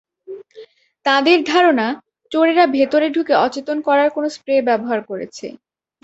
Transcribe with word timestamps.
তাঁদের 1.05 1.37
ধারণা, 1.43 1.87
চোরেরা 2.31 2.65
ভেতরে 2.67 3.07
ঢুকে 3.09 3.33
অচেতন 3.37 3.77
করার 3.81 4.09
কোনো 4.11 4.27
স্প্রে 4.29 4.55
ব্যবহার 4.61 4.99
করেছে। 5.03 5.47